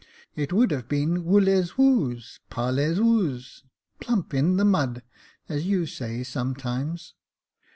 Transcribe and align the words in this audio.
It 0.35 0.51
would 0.51 0.71
have 0.71 0.87
been 0.89 1.15
ivoo/ez 1.25 1.73
nvous 1.75 2.39
parlez 2.49 2.97
nvous, 2.97 3.61
plump 3.99 4.33
in 4.33 4.57
the 4.57 4.65
mud, 4.65 5.03
as 5.47 5.67
you 5.67 5.85
say 5.85 6.23
sometimes." 6.23 7.13